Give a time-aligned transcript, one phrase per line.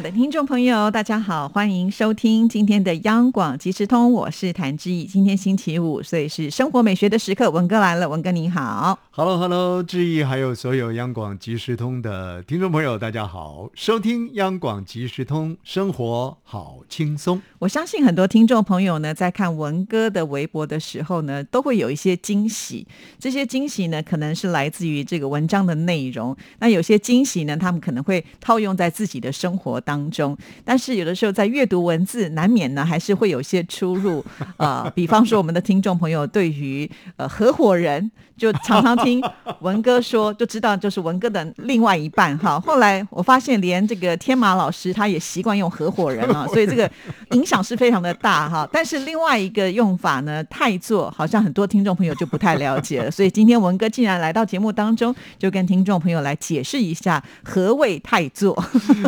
[0.00, 5.04] 的听众朋友，大家好，欢迎收听今天的央广即时通，我是谭志毅。
[5.04, 7.50] 今天星期五，所以是生活美学的时刻。
[7.50, 8.96] 文哥来了，文哥你好。
[9.10, 13.68] Hello，Hello，志毅，还有所有央广即时通的听众朋友，大家好！
[13.74, 17.42] 收听央广即时通，生活好轻松。
[17.58, 22.86] 我相信很多听众朋友呢，在看文哥的微博的时候呢，都会有一些惊喜。
[23.18, 26.36] 这些惊喜呢，可能是来自于这个文章的内容。
[26.60, 30.36] 那有些惊喜呢，他们可能会套用在自己的生活当中。
[30.62, 34.22] 但是有的时候在阅读文字，难免呢还是会有些出入。
[34.58, 39.22] 呃，比方说我们的听众朋友对于呃合伙人，就常常听
[39.60, 42.60] 文哥说，就知道就是文哥的另外一半哈。
[42.66, 46.90] 后来我发现，连这个天马老师他也习惯用合伙人啊， 所以这个
[47.30, 48.68] 影响是非常的大哈。
[48.70, 53.10] 但是另外一个用法呢，太做好像很多听众朋友就不太了解了。
[53.10, 58.62] 所以今天文哥竟然来到节目当中，就跟听众朋友来解释一下何谓太做。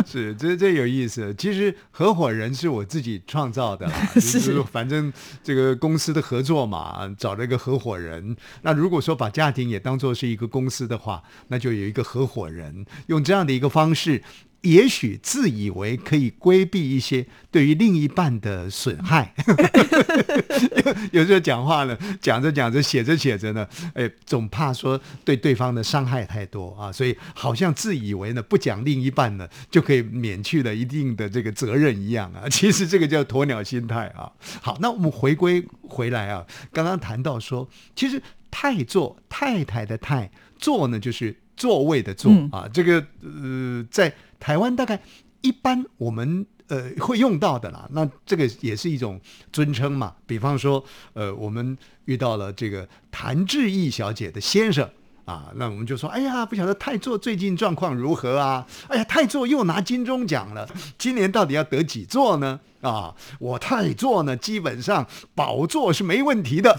[0.05, 1.33] 是，这这有意思。
[1.35, 5.11] 其实合伙人是我自己创造的啦， 就是反正
[5.43, 8.35] 这个公司的合作嘛，找了一个合伙人。
[8.61, 14.23] 那如果说把家庭也当做是一个公司的话，那就有一个合伙人，用这样的一个方式。
[14.61, 19.33] 也许自以为可以规避一些对于另一半的损害，
[21.11, 32.47] 有时候讲话呢，讲着讲着，写着写着呢，哎，总怕说对对方的伤害太多啊，所以好像自以为呢不讲另一半呢就可以免去了一定的这个责任一样啊。
[32.49, 34.31] 其实这个叫鸵鸟心态啊。
[34.61, 44.13] 好，那我们回归回来啊，刚刚谈到说，其实太座太太的太座呢，就是座位的座、嗯、啊，这个呃在。
[44.41, 44.99] 台湾大概
[45.39, 49.21] 一般我们呃会用到的啦，那这个也是一种
[49.53, 50.15] 尊称嘛。
[50.25, 50.83] 比方说，
[51.13, 54.89] 呃，我们遇到了这个谭志毅小姐的先生
[55.25, 58.65] 啊，那我们就说，哎呀，不晓得泰座最近状况如何啊？
[58.87, 60.67] 哎呀，泰座又拿金钟奖了，
[60.97, 62.59] 今年到底要得几座呢？
[62.81, 65.05] 啊，我泰座呢，基本上
[65.35, 66.75] 宝座是没问题的。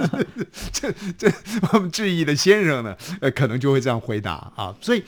[0.72, 1.32] 这这
[1.72, 5.02] 我们质疑的先生呢，呃，可能就会这样回答啊，所以。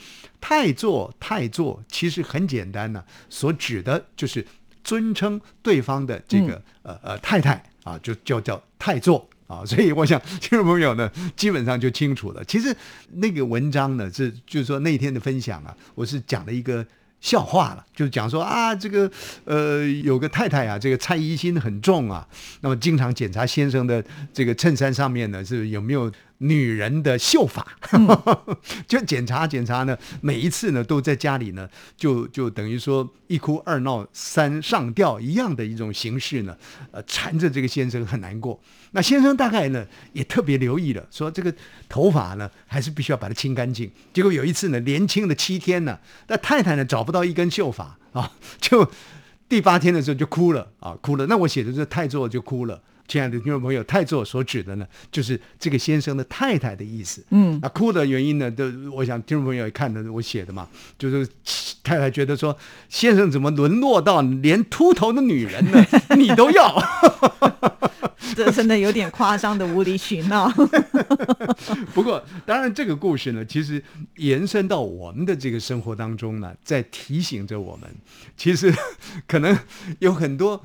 [0.45, 4.45] 太座，太座其实很简单呢、啊，所指的就是
[4.83, 9.25] 尊称对方的这个、嗯、呃呃太太啊，就就叫太座
[9.59, 9.65] 啊。
[9.65, 12.43] 所以我想听众朋友呢，基本上就清楚了。
[12.45, 12.75] 其实
[13.13, 16.85] 那个文章呢，是就是说那天的分享啊，我是讲了一个
[17.21, 19.09] 笑话了，就是讲说啊，这个
[19.45, 22.27] 呃有个太太啊，这个猜疑心很重啊，
[22.61, 24.03] 那么经常检查先生的
[24.33, 26.11] 这个衬衫上面呢是有没有。
[26.39, 27.65] 女人的秀发，
[28.85, 36.57] 就检查检查呢，每一次呢都在家里呢，就就等于说一哭二闹三上吊一样的一种形式呢，
[36.91, 38.59] 呃，缠着这个先生很难过。
[38.93, 41.53] 那先生大概呢也特别留意了，说这个
[41.89, 43.91] 头发呢还是必须要把它清干净。
[44.13, 48.31] 结果有一次呢，连清了七天呢，那太太呢找不到一根秀发啊，
[48.61, 48.89] 就
[49.49, 51.27] 第八天的时候就哭了啊，哭了。
[51.27, 52.81] 那我写的这太座就哭了。
[53.05, 57.23] 亲爱的听众朋友，太座所指的呢，就是这个先生的太太的意思。
[57.31, 60.67] 嗯，那哭的原因呢，都我想听众朋友也看的我写的嘛，
[60.97, 61.27] 就是
[61.83, 66.81] 太太觉得说，先生怎么沦落到连秃头的女人呢， 你都要？
[68.33, 70.49] 这 真的有点夸张的无理取闹。
[71.93, 73.83] 不过，当然这个故事呢，其实
[74.17, 77.89] 延伸到我们的这个生活当中呢，在提醒着我们，
[78.35, 78.73] 其实
[79.27, 79.57] 可能
[79.99, 80.63] 有很多。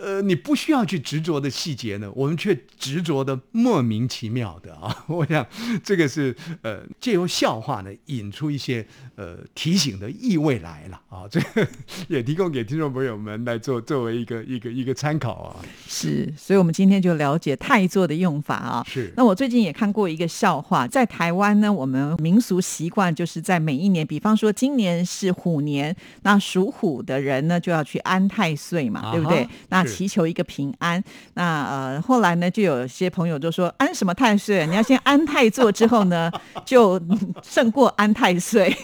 [0.00, 5.04] 呃，你不需要去执着的细节呢，我们却执着的莫名其妙的啊！
[5.08, 5.44] 我想
[5.82, 8.86] 这个是呃，借由笑话呢，引出一些
[9.16, 11.26] 呃提醒的意味来了啊！
[11.30, 11.66] 这个
[12.08, 15.56] 也提供给听众朋友们来做作为一个一个一个参考啊。
[15.86, 18.84] 是，所以我们今天就了解太座的用法啊。
[18.86, 19.12] 是。
[19.16, 29.48] 那我最近也看过一个笑话，在台湾呢，我们民俗习惯就是在每一年，比方说今年是虎年，那属虎的人呢就要去安太岁嘛，啊、对不对？
[29.70, 31.02] 那祈求一个平安。
[31.34, 34.66] 那呃，后来呢，就有些朋友就说安什么太岁？
[34.66, 36.30] 你要先安太座之后呢，
[36.64, 37.00] 就
[37.42, 38.76] 胜过安太岁。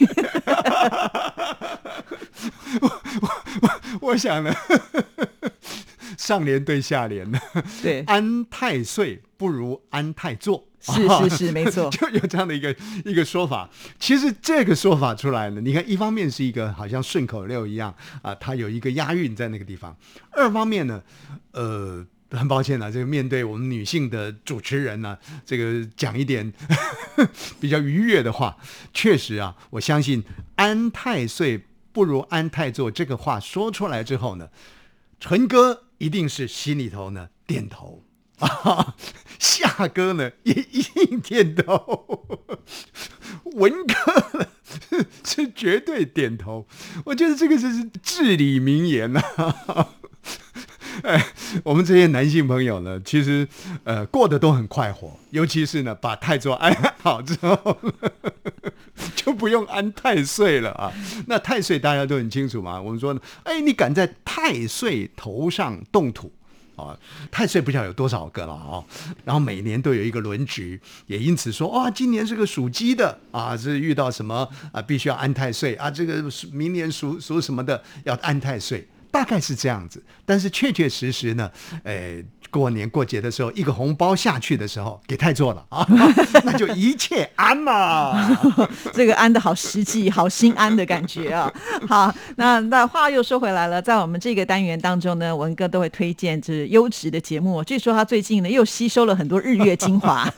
[2.80, 3.30] 我我
[3.62, 4.54] 我我想呢，
[6.18, 7.38] 上联对下联呢，
[7.82, 10.64] 对，安太岁不如安太座。
[10.84, 13.68] 是是是， 没错，就有这样的一个一个说法。
[13.98, 19.92] 其实这个说法出来呢，你看，一方面是一个好像顺口溜一样啊，它有一个押韵在那个地方；
[20.30, 21.02] 二方面呢，
[21.52, 22.06] 呃。
[22.30, 25.16] 很抱歉啊，这个面对我们女性的主持人呢、
[25.46, 26.52] 这个讲一点
[27.60, 28.56] 比较愉悦的话，
[28.92, 30.24] 确实啊，我相信
[30.56, 34.48] 安太岁不如安太座这个话说出来之后呢，
[35.20, 38.02] 纯哥一定是心里头呢点头
[38.40, 38.96] 啊，
[39.76, 42.38] 大哥呢也一定点头，
[43.54, 44.46] 文哥呢
[45.24, 46.66] 是绝对点头。
[47.06, 49.88] 我觉得这个是至理名言呐、啊。
[51.02, 51.26] 哎，
[51.64, 53.46] 我们这些男性朋友呢，其实
[53.82, 56.72] 呃过得都很快活，尤其是呢把太座安
[57.02, 57.76] 好之后，
[59.16, 60.92] 就不用安太岁了啊。
[61.26, 66.32] 那太岁大家都很清楚嘛，我们说呢，哎，你敢在太岁头上动土
[66.76, 66.96] 啊？
[67.30, 68.84] 太岁不知道有多少个了啊。
[69.24, 75.90] 然后每年都有一个轮局，也因此说啊，今年是个属鸡的啊，是遇到什么啊，必须要安太岁啊。
[75.90, 78.86] 这个明年属属什么的要安太岁。
[79.10, 81.48] 大概是这样子，但是确确实实呢，
[81.84, 82.20] 呃，
[82.54, 85.84] 过年过节的时候，一个红包下去的时候，给太做了啊，
[86.46, 88.14] 那就一切安嘛。
[88.94, 91.52] 这个安的好实际，好心安的感觉啊。
[91.88, 97.64] 好，那那话又说回来了，在我们这个单元当中呢，文哥都会推荐这优质的节目。
[97.64, 100.32] 据说他最近呢又吸收了很多日月精华。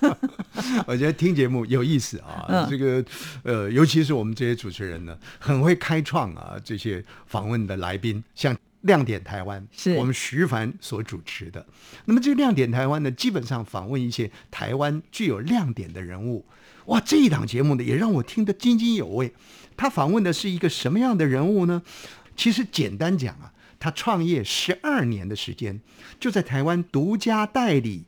[0.86, 3.04] 我觉得听节目有意思啊，嗯这个
[3.42, 8.56] 呃，尤其是我们这些主持人呢，很会开创啊，这些访问的来宾，像。
[8.86, 11.66] 亮点台湾是我们徐凡所主持的。
[12.06, 16.46] 那么这个亮点台湾呢，基本上访问一些台湾具有亮点的人物。
[16.86, 19.32] 哇，这一档节目呢，也让我听得津津有味。
[19.76, 21.82] 他访问的是一个什么样的人物呢？
[22.36, 25.80] 其实简单讲啊，他创业十二年的时间，
[26.20, 28.04] 就在台湾独家代理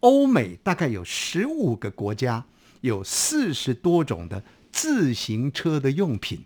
[0.00, 2.44] 欧美大概有十五个国家，
[2.80, 4.42] 有四十多种的
[4.72, 6.44] 自行车的用品。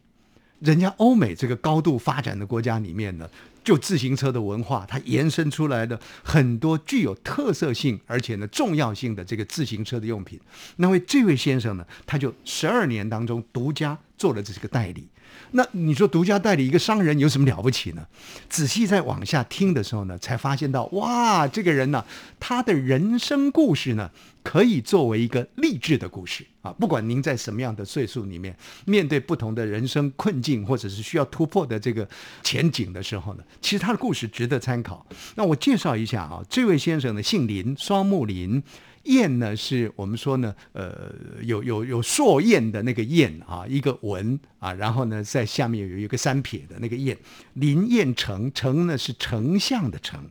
[0.59, 3.29] 人家欧美这个高度发展的国家里面呢，
[3.66, 10.38] 就自行车的文化，它延伸出来的很多具有特色性而且呢重要性的这个自行车的用品。
[10.76, 15.08] 那位这位先生呢，他就十二年当中独家做了这个代理。
[15.50, 18.06] 那你说独家代理一个商人有什么了不起呢？
[18.48, 22.04] 仔细再往下听的时候呢，才发现到哇，这个人呢，
[22.38, 24.10] 他的人生故事呢，
[24.42, 26.70] 可以作为一个励志的故事啊。
[26.72, 32.08] 不管您在什么样的岁数里面，面对不同的人生困境或者是需要突破的这个
[32.42, 35.06] 前景的时候呢，其实他的故事值得参考。
[35.35, 38.62] 那我介绍一下啊，这位先生呢，姓林，双木林。
[39.05, 47.17] 燕呢，是我们说呢，呃，有有有硕燕的那个燕啊，一个文啊，然后呢，在下面有一个三撇的那个燕，
[47.53, 50.29] 林燕成，成呢是丞相的丞，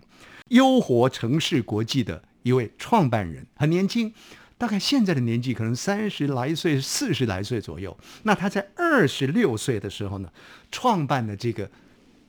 [0.50, 4.14] 优活城市国际的一位创办人，很年轻，
[4.58, 7.98] 大概现在的年纪可能三十来岁、四十来岁左右。
[8.24, 10.30] 那他在二十六岁的时候呢，
[10.70, 11.72] 创办了这个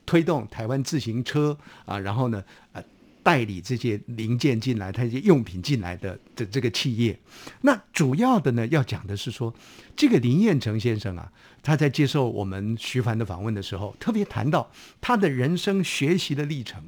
[0.07, 1.55] 推动台湾自行车
[1.85, 2.83] 啊，然后呢，呃。
[3.23, 7.19] 代理这些零件进来，它这些用品进来的的这个企业，
[7.59, 9.53] 那主要的呢，要讲的是说，
[9.97, 11.29] 这个林彦成先生啊，
[11.61, 14.71] 他在接受我们徐凡的访问的时候，特别谈到
[15.01, 16.81] 他的人生学习的历程。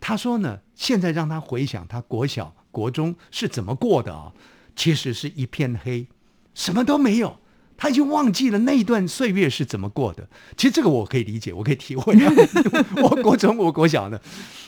[0.00, 4.32] 他说呢，现在让他回想他国小、国中是怎么过的啊，
[4.74, 6.08] 其实是一片黑，
[6.54, 7.38] 什么都没有。
[7.76, 10.28] 他已经忘记了那一段岁月是怎么过的。
[10.56, 12.14] 其实这个我可以理解，我可以体会。
[13.02, 14.18] 我国中、我国小呢，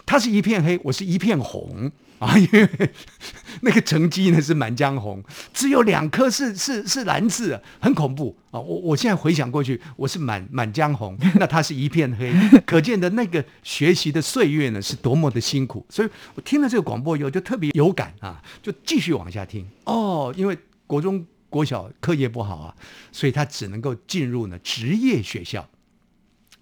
[0.04, 2.68] 他是一片黑，我是一片红啊，因为
[3.62, 5.22] 那个成绩呢是《满江红》，
[5.52, 8.58] 只有两颗是是是蓝字，很恐怖啊！
[8.58, 12.32] 我我现在回想过去，我是满《满江红》，那他是一片黑，
[12.66, 15.84] 可见的那个学习的岁月呢是多么的辛苦。
[15.88, 21.25] 所以我听了这个广播以后就特别有感啊，就继续往下听哦，因为国中。
[21.48, 22.76] 国小课业不好啊，
[23.12, 25.68] 所以他只能够进入呢职业学校。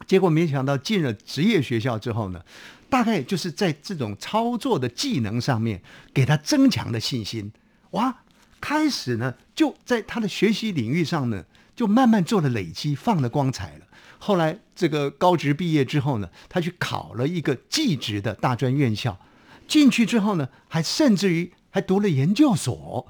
[0.07, 2.45] 结果没想到进了职业学校之后呢，
[2.91, 5.81] 大概就是在这种操作的技能上面
[6.13, 7.53] 给他增强了信心。
[7.93, 8.23] 哇，
[8.61, 13.87] 开始呢就在他的学习领域上呢，就慢慢做了累积，放了光彩了。
[14.19, 19.19] 后来这个高职毕业之后呢，他去考了一个技职的大专院校，
[19.67, 23.07] 进去之后呢，还甚至于还读了研究所，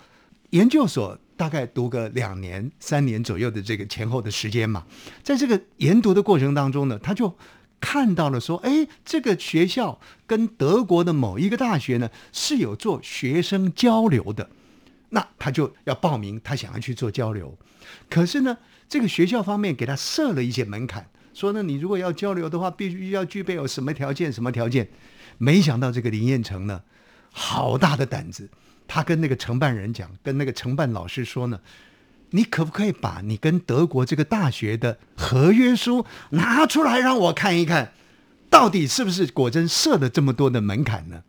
[0.51, 1.19] 研究所。
[1.37, 4.85] 大概读个两年、三年左右的这个前后的时间嘛，
[5.23, 7.37] 在这个研读的过程当中呢，他就
[7.81, 14.49] 看到了说，哎，这个学校跟德国的某一个大学呢是有做学生交流的，
[15.11, 17.59] 那他就要报名，他想要去做交流。
[18.09, 18.57] 可是呢，
[18.89, 24.89] 这个学校方面给他设了一些门槛，说呢，你如果要交流的话，必须要具备有什么条件、什么条件。
[25.37, 26.83] 没想到这个林彦成呢，
[27.31, 28.49] 好大的胆子。
[28.87, 31.59] 他跟那个承办人讲，跟那个承办老师说呢，
[32.31, 37.93] 你可不可以把你跟德国这个大学的合约书拿出来让我看一看，
[38.51, 41.23] 到底是不是果真设了这么多的门槛呢？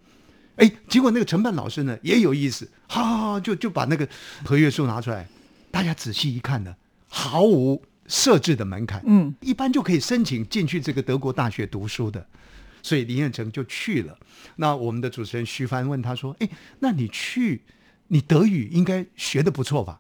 [0.58, 4.08] 哎，结果那个承办老师呢也有意思，好好好，就就把那个
[4.44, 5.28] 合约书拿出来，
[5.72, 6.76] 大家仔细一看呢，
[7.08, 12.26] 毫无设置的门槛，嗯，一般就可以申请进去这个德国大学读书的。
[12.86, 14.16] 所以林彦成就去了。
[14.58, 16.48] 那我们的主持人徐帆问他说：“哎，
[16.82, 17.64] 那你去，
[18.10, 20.00] 你德语应该学的不错吧？”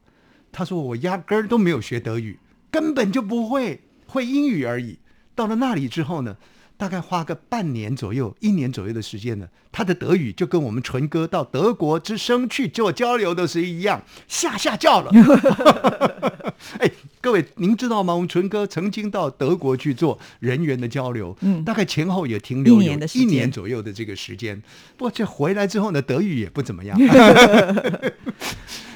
[0.54, 2.38] 他说：“我压根儿都没有学德语，
[2.70, 5.00] 根本就不会，会英语而已。
[5.34, 6.38] 到了那里之后呢，
[6.77, 15.12] 大概花个半年左右、一年左右的时间呢，他的德语就跟我们纯哥到德国之声去做交流的是一样，下下叫了。
[16.79, 16.91] 哎，
[17.22, 18.13] 各位，您知道吗？
[18.13, 24.62] 我们纯哥曾经到德国去做人员的交流，嗯大概前后也停留有一年的一年左右的这个时间。
[24.98, 27.00] 不过这回来之后呢，德语也不怎么样。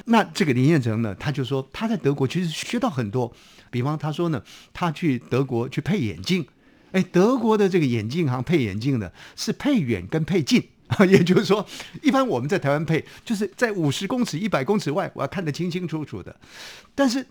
[0.06, 3.32] 那这个林彦成呢，他就说他在德国其实学到很多，
[3.70, 4.42] 比方他说呢，
[4.74, 6.46] 他去德国去配眼镜，
[6.92, 10.64] 哎，德国的这个眼镜行配眼镜呢是配远跟配近。
[11.08, 11.64] 也就是说，
[12.02, 16.36] 一般我们在台湾配，就是在五十公尺、一百公尺外，我要看得清清楚楚的。
[16.96, 17.24] 但是，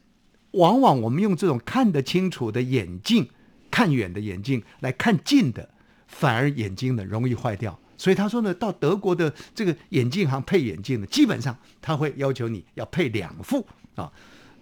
[0.52, 3.28] 往往我们用这种看得清楚的眼镜，
[3.68, 5.68] 看远的眼镜来看近的，
[6.06, 7.76] 反而眼睛呢容易坏掉。
[7.96, 14.08] 所以他说呢，到德国的这个眼镜行配眼镜呢，基本上他会要求你要配两副啊。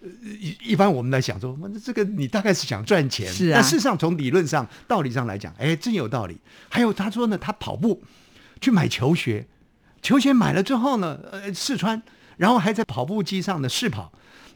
[0.02, 0.08] 呃
[0.40, 6.38] 一一般我们来想说，那这个你大概是想赚钱，是啊但事实上从理论上、道理上来讲，哎，真有道理。
[6.68, 8.02] 还有他说呢，他跑步
[8.60, 9.46] 去买球鞋，
[10.02, 12.02] 球鞋买了之后呢，呃，试穿，
[12.36, 14.12] 然后还在跑步机上呢试跑，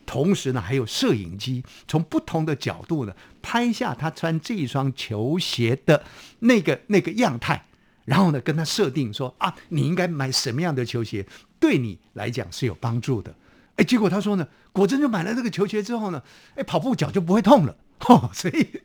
[0.06, 6.04] 同时呢还有摄影机，从不同的角度呢拍下他穿这一双球鞋的
[6.40, 7.64] 那个那个样态，
[8.04, 11.26] 然后呢跟他设定说啊，你应该买什么样的球鞋，
[11.58, 13.34] 对你来讲是有帮助的。
[13.80, 16.22] 哎，结果他说呢，果真就买了这个球鞋之后呢，
[16.54, 17.74] 哎，跑步脚就不会痛了。
[18.08, 18.82] 哦，所以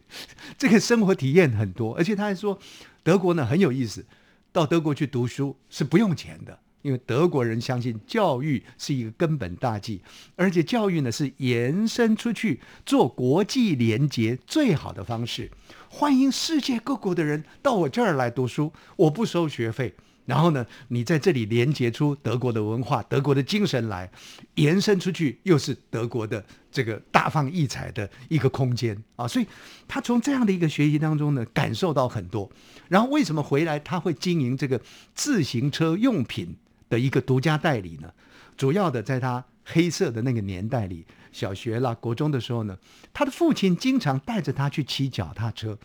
[0.58, 2.58] 这个生活体验很多，而且他还说，
[3.04, 4.06] 德国呢很有意思，
[4.54, 10.02] 到德国去读书是不用钱的，因为德国人相信教育是一个根本大计，
[10.38, 15.52] 而且教育呢是延伸出去做国际联结最好的方式。
[15.90, 19.94] 欢迎世界各国的人到我这儿来读书，我不收学费。
[20.26, 24.10] 然后呢，你在这里连接出德国的文化、德国的精神来，
[24.56, 29.28] 延伸出去又是德国的这个大放异彩的一个空间啊！
[29.28, 29.46] 所以
[29.88, 32.50] 他从这样的一个学习当中呢，感受到很多。
[32.88, 34.82] 然后为什么回来他会经营这个
[35.14, 36.56] 自行车用品
[36.90, 38.12] 的一个独家代理呢？
[38.58, 41.06] 主要的在他黑色的那个年代里，
[41.36, 42.78] 小学啦、国中的时候呢，
[43.14, 45.78] 他的父亲经常带着他去骑脚踏车。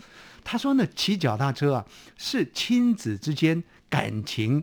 [0.44, 1.84] 他说呢，骑脚踏车啊，
[2.16, 4.62] 是亲子之间感情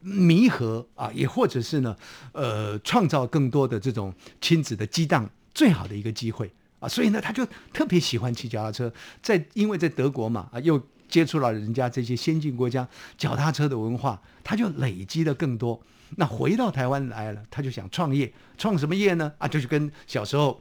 [0.00, 1.94] 弥合啊，也或者是呢，
[2.32, 6.50] 呃，创造更多的这种亲子的激荡最好的一个机会
[6.80, 6.88] 啊。
[6.88, 8.90] 所以呢，他就特别喜欢骑脚踏车。
[9.20, 12.88] 在因为在德国嘛，啊，又接触了人家这些先进国家
[13.18, 15.78] 脚踏车的文化，他就累积了更多。
[16.16, 19.32] 那回到台湾来了，他就想创业，创什么业呢？
[19.38, 20.60] 啊，就是跟小时候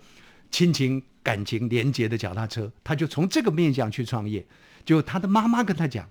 [0.50, 4.46] 亲情感情连结的脚踏车，他就从这个面向去创业。
[4.86, 6.10] 就他的妈妈跟他讲，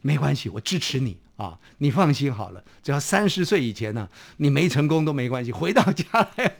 [0.00, 4.08] 没关系，我支持你啊，你放心好了，只要三十岁以前呢，
[4.38, 6.04] 你没成功都没关系，回到家
[6.36, 6.56] 来，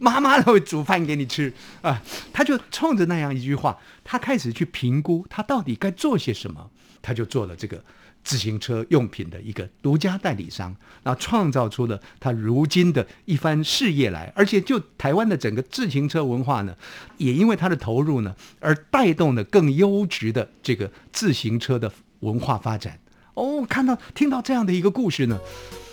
[0.00, 2.02] 妈妈都会煮饭给你吃啊。
[2.32, 6.70] 他就冲着那样一句话，他开始去评估他到底该做些什么，
[7.02, 7.84] 他就做了这个。
[8.26, 16.74] 自行车用品的一个独家代理商，那创造出了他如今的一番事业来，而且就台湾的整个自行车文化呢，
[17.18, 22.98] 也因为他的投入呢，而带动了更优质的这个自行车的文化发展。
[23.34, 25.38] 哦，看到听到这样的一个故事呢，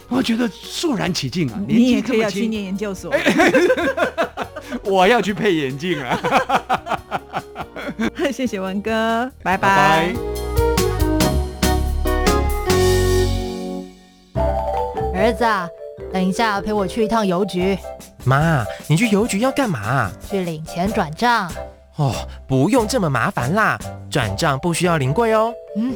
[0.07, 1.61] 我觉得肃然起敬啊！
[1.67, 3.13] 你也可以要去念研究所。
[4.83, 6.19] 我要去配眼镜啊！
[8.33, 10.32] 谢谢文哥，拜拜拜。
[15.23, 15.69] 儿子啊，
[16.11, 17.77] 等一下陪我去一趟邮局，
[18.25, 20.11] 妈，你去邮局要干嘛？
[20.29, 21.49] 去领钱转账。
[21.95, 22.13] 哦，
[22.45, 25.53] 不用这么麻烦啦，转账不需要临柜哦。
[25.77, 25.95] 嗯，